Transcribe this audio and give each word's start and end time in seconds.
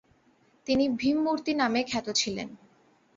তিনি 0.67 0.85
'ভীমমূর্তী' 0.89 1.53
নামে 1.53 1.81
খ্যাত 1.83 2.07
ছিলেন। 2.11 2.49